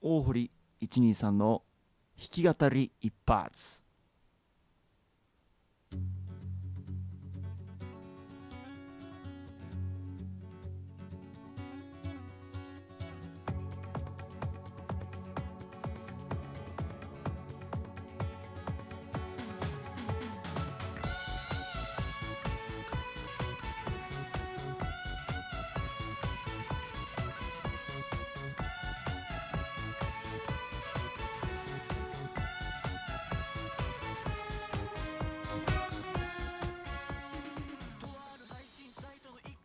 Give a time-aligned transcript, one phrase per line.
[0.00, 0.50] 大堀
[0.82, 1.62] 123の
[2.16, 3.87] 弾き語り一発。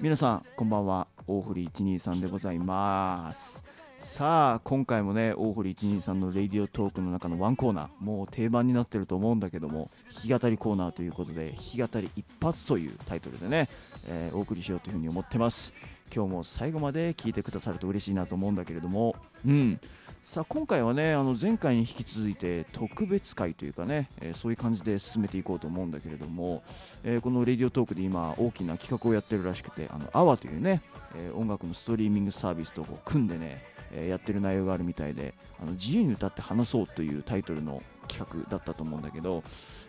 [0.00, 1.08] 皆さんこんばんは。
[1.26, 3.62] 大堀123でございます。
[3.98, 13.68] さあ今回もね大堀123のレディオトークの中のワンコーナーもう定番になってると思うんだけども弾き語りコーナーということで弾き語り一発というタイトルでね、
[14.08, 15.74] えー、お送りしようというふうに思ってます。
[16.12, 19.78] 今日も最後まで聞いてくださると嬉しいなと思うんだけれどもうん。
[20.22, 26.62] さあ今回はねあの前回に引き続いて特別会というかね、えー、そういう感じで進めていこうと思うんだけれども、
[27.02, 30.82] えー、このレディオトークで今大きな企画をやってるらしくてあの AWA というね、
[31.16, 39.44] えー、音楽のストリーミングサービスとこう組んでね、えやってる内容があるみたいであの自由に歌って話そうというタイトルの企画だったと思うんだけど、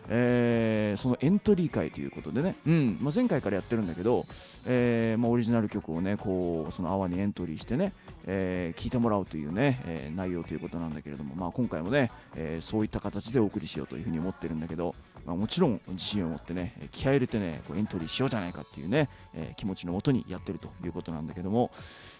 [0.08, 2.98] えー、そのエントリー会ということでね、うん。
[3.00, 4.26] まあ、前回からやってるんだけど、
[4.66, 7.92] えーまあ、オリジナル曲をねこうその泡にエントリーしてね、
[8.26, 21.70] えー、聞いてもらうというね、えー、内容ということなんだけれども、まあ、今回もね、えー、そういった形でお送りしようというふうに思ってるんだけど、まあ、もちろん自信を持ってね気合入れてねこうエントリーしようじゃないかっていうね、えー、気持ちのもとにやってるということなんだけども。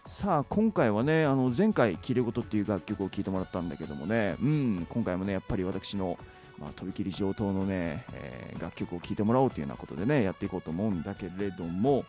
[0.07, 6.19] さあ今回はねあの前回「きれごと」っていう楽曲を聴いてもらったんだけどもね、うん、今回もねやっぱり私の
[6.59, 12.05] まあ、とびきり上等のね、えー、楽曲を聴いてもらおうというようなことでねやっていこうと思うんだけれども。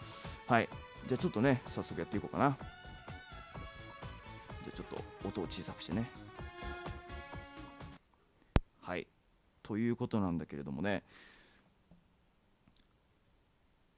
[0.47, 0.69] はい
[1.07, 2.57] じゃあちょっとね早速やっていこうかな。
[4.63, 4.87] じゃあちょっ
[5.23, 6.22] と音を小さくしてね。
[9.63, 11.03] ということなんだけれどもね。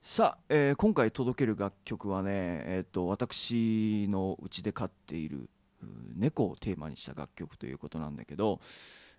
[0.01, 5.49] さあ、えー、今回届ける楽曲はね、えーと、私のうちで飼っている
[6.15, 8.59] 猫をテーマにした楽曲ということなんだけど、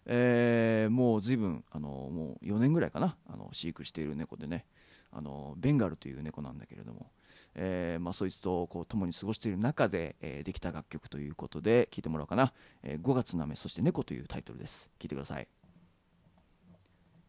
[0.07, 4.65] えー、もう随分あのもう4年ぐらいかなあの飼育している猫でね
[5.13, 7.11] あのベンガルという猫なんだけれども、
[7.55, 12.53] えー、まあ、そいつとこう共に過ごしている中で、えー、できた楽曲ということで聴いてもらおうかな
[12.85, 14.91] 「え5月の雨そして猫」というタイトルです。
[14.99, 15.66] 聴いてください。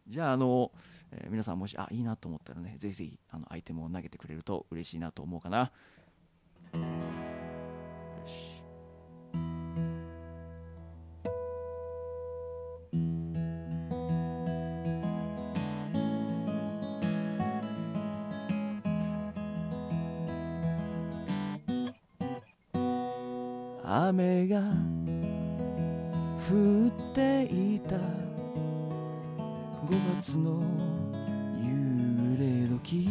[0.07, 0.71] じゃああの、
[1.11, 5.71] え皆さんもしあいいなと思ったらねぜひぜひあのアイテムを投げてくれると嬉しいなと思うかな。
[23.83, 24.59] 雨が
[26.49, 28.26] 降っていた
[29.87, 30.61] 5月の
[31.61, 33.07] 夕暮れ時。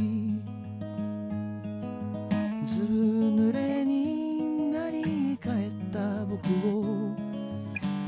[2.66, 5.52] ずぶ濡れになり帰っ
[5.90, 7.16] た僕を。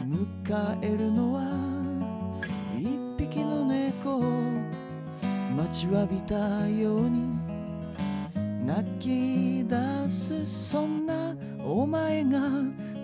[0.04, 1.44] 迎えるのは
[2.78, 4.20] 一匹の猫。
[5.56, 7.38] 待ちわびたように。
[8.66, 12.50] 泣き出すそんなお前が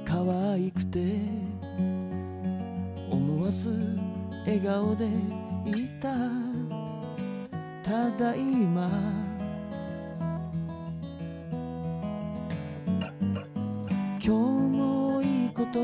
[0.04, 0.20] 可
[0.52, 1.22] 愛くて。
[3.10, 3.70] 思わず
[4.44, 5.43] 笑顔で。
[5.66, 6.08] いた。
[7.82, 8.90] ただいま。
[14.22, 15.80] 今日もいいこと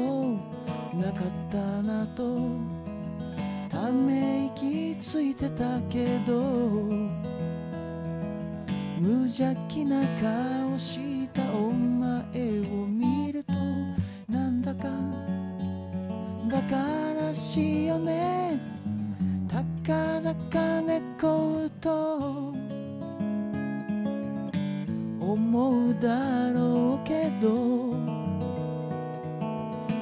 [0.96, 2.36] なかったなと。
[3.70, 6.42] ため息ついてたけど。
[9.00, 13.52] 無邪気な顔したお前を見ると。
[14.30, 14.88] なんだか
[16.44, 18.79] 馬鹿らしいよね。
[19.50, 22.54] たかだか猫と
[25.20, 27.96] 思うだろうけど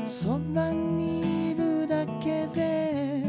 [0.07, 3.23] そばにいるだけで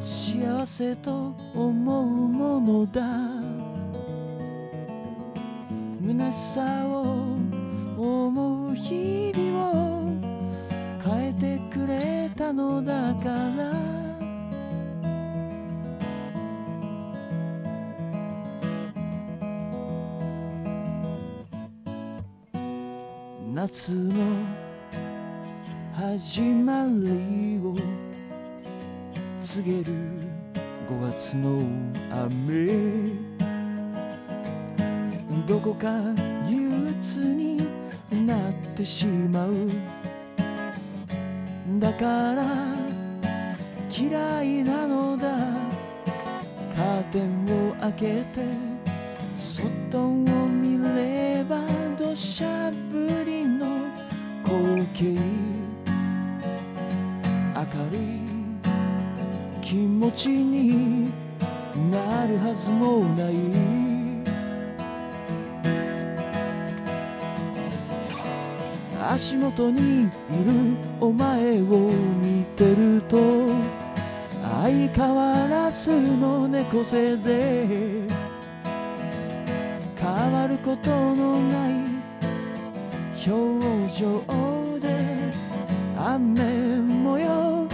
[0.00, 3.02] 幸せと思うものだ。
[6.02, 7.36] 虚しさを
[7.98, 10.12] 思う日々を
[11.04, 14.05] 変えてくれたのだから。
[23.68, 24.22] 夏の
[25.92, 27.74] 始まりを
[29.42, 29.92] 告げる
[30.88, 31.64] 5月の
[32.12, 33.10] 雨
[35.48, 35.88] どこか
[36.48, 37.56] 憂鬱に
[38.24, 39.68] なってしまう。
[41.80, 42.44] だから
[43.90, 45.26] 嫌いなのだ。
[46.76, 48.44] カーテンを開けて
[49.36, 50.12] 外を
[50.46, 51.56] 見れば
[51.98, 53.55] 土砂降りの
[54.96, 55.20] 光景
[57.54, 57.60] 明
[57.90, 58.00] るい
[59.60, 61.12] 気持ちに
[61.90, 63.34] なるはずもない。
[69.08, 70.10] 足元にいる
[71.00, 71.90] お前を
[72.22, 73.16] 見てると
[74.42, 78.08] 相変わらずの猫背で
[79.96, 81.72] 変わることのない
[83.26, 84.65] 表情。
[86.16, 87.68] 雨模様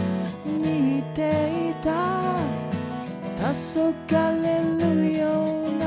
[0.44, 1.93] 見ていた。
[3.39, 3.44] 黄
[4.09, 4.43] 昏
[4.79, 5.29] るよ
[5.69, 5.85] うな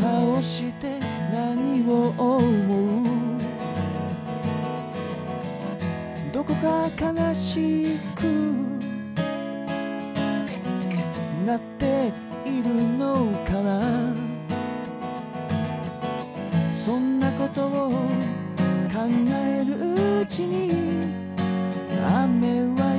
[0.00, 0.98] 顔して
[1.30, 3.04] 何を思う？
[6.32, 8.22] どこか悲しく
[11.44, 12.10] なって
[12.46, 14.14] いるのかな？
[16.72, 17.92] そんなことを
[18.94, 20.70] えるうちに
[22.04, 22.91] 雨は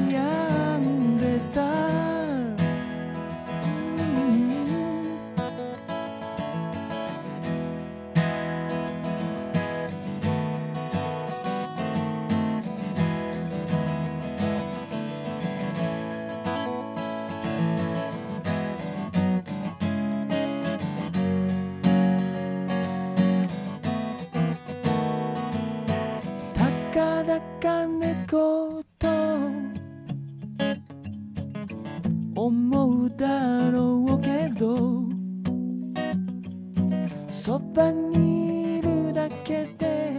[37.33, 40.13] そばにいるだけで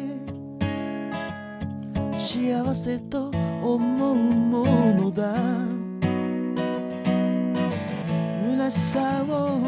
[2.12, 3.30] 幸せと
[3.62, 5.32] 思うものだ。
[8.58, 9.60] 虚しさを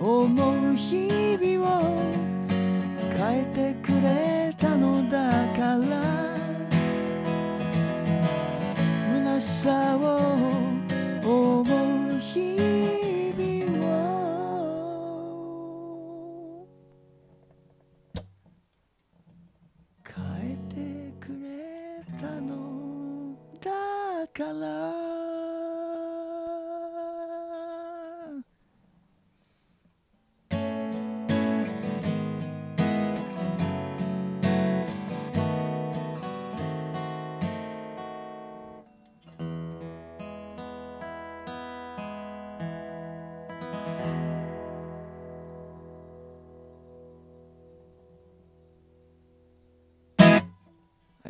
[0.00, 1.98] 思う日々を
[3.18, 5.18] 変えてくれたのだ
[5.56, 5.90] から。
[9.12, 10.09] 虚しさを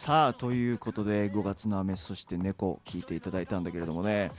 [0.00, 4.32] さあということで5月の雨そして猫聞いていただいたんだけれどもね。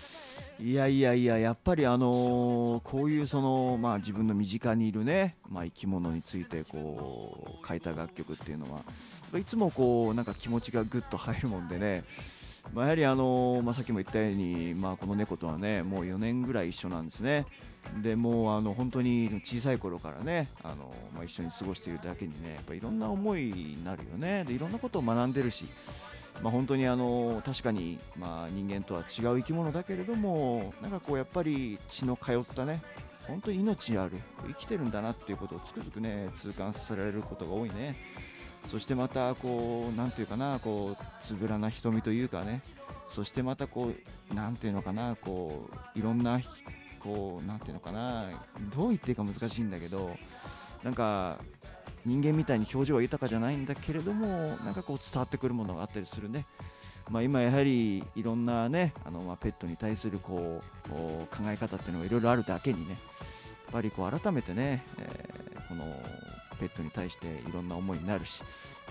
[0.59, 8.81] いやいやいややっぱりあのーこういうそのまあ自分の身近にいるねまあ生き物についてこう書いた楽曲っていうのは
[9.37, 12.05] いつもこうなんか気持ちがぐっと入るもんでね。
[12.73, 17.45] まあ、やはりあのーまあ、さっきも言ったように、まあ、この猫とはねもう4年ぐらい一緒なんですね。
[18.01, 24.45] でもうあの本当に小さい頃からねあの、まあ、一緒に過ごしているだけにねやっぱいろんな思いになるよね。
[24.45, 25.65] でいろんなことを学んでるし、
[26.41, 29.05] まあ、本当にあの確かに、まあ、人間とは違う
[29.39, 32.81] 生き物だけれどもなんかこうやっぱり血の通ったね
[33.27, 34.11] 本当に命ある
[34.47, 37.95] 生きてるんだなっていうことをつくづくね痛感させられることが多いね。
[38.67, 42.61] そしてまたこうなんていうかなこうつぶらな瞳というかね
[43.07, 43.91] そしてまたこ
[44.31, 46.39] うなんていうのかなこういろんな
[47.03, 48.29] こうなんていうのかな
[48.75, 50.15] どう言っていいか難しいんだけど
[50.83, 51.39] なんか
[52.05, 56.45] 人間みたいに表情は豊かじゃないんだけれどもなんかこう伝わってくるものがあったりするね。
[57.09, 62.99] まあ、今やはりいろんなねあのまあペットに対するこう考え方っていうのがいろいろあるだけにねやっ
[63.73, 65.29] ぱりこう改めてね、え
[65.67, 65.83] この
[66.59, 68.43] ペットに対していろんな思いになるし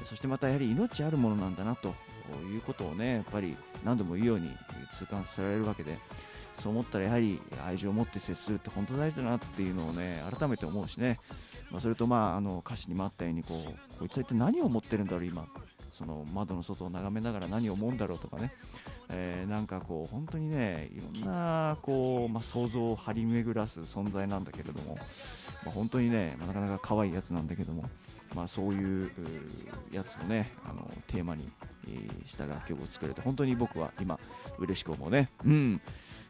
[0.05, 1.95] そしてまたやはり命あるものなんだなと
[2.51, 4.51] いうことをねやっぱり何度も言うように
[4.97, 5.99] 痛感させられるわけで
[6.61, 11.19] そう思ったらやはり愛情を持って接するって本当大事だなっていうのをね改めて思うしね、
[11.71, 15.47] まあ、それとまああの歌詞にもあったようにこうこいつは一体何を思ってるんだろう今
[15.93, 18.53] その窓の外を眺めながら何を思うんだろうとかね、
[19.09, 24.97] えー、なんかこう本当にねいろんなこう、まあ、想像を張り巡らす存在なんだけれども、
[25.65, 27.85] まあ、本当にね、まあ、なかなか可愛いやつなんだけども、
[28.35, 29.11] まあ、そういう
[29.93, 31.51] やつをねあのテーマに
[32.27, 34.19] した楽曲を作れて本当に僕は今
[34.59, 35.31] 嬉しく思うね。
[35.45, 35.81] うん。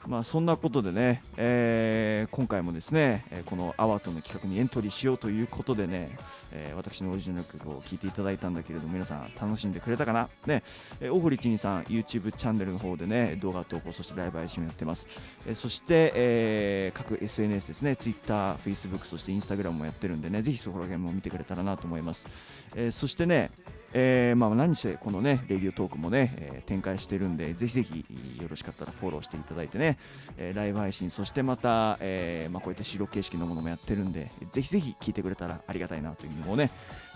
[0.06, 6.16] まあ、そんなことでね、えー、今回もですねえ、このアワートの企画にエントリーしようということでね、
[6.52, 10.28] えー、私のオリジナル曲を聴いていただいたんだけれども、皆さん楽しんでくれたかな？
[10.46, 10.62] ね、
[11.00, 15.06] えー、大堀ちにさん、YouTube チャンネルの方でね、動画投稿、そしてライブ配信をやってます。
[15.46, 22.26] えー、そして、えー、各 SNS ですね、Twitter、Facebook、そして Instagram もやってるんでね、ぜひそこら辺も見てくれたらなと思います。
[22.74, 23.50] えー、そしてね、
[23.92, 28.04] えー、まあ、何してこのねレディオトークもね、えー、展開してるんでぜひぜひ
[28.40, 29.98] よろしかったらフォローしていただいてね、
[30.36, 36.70] えー、ライブ配信そしてまた、えまあ、こういった白形式のものもやってるんでぜひぜひ聞いてくれたらありがたいなというふうに思うね。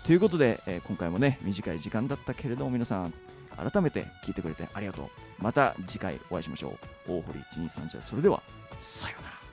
[0.04, 3.14] ということで、え今回もね短い時間だったけれども皆さん
[3.56, 5.08] 改めて聞いてくれてありがとう。
[5.38, 6.76] また次回お会いしましょ
[7.06, 7.12] う。
[7.12, 8.42] 大堀123じゃそれでは
[8.78, 9.43] さようなら。